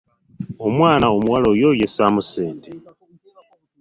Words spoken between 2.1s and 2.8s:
ssente!